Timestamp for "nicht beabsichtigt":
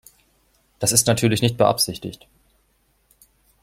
1.43-2.27